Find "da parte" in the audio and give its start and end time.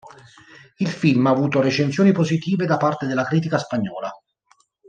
2.65-3.05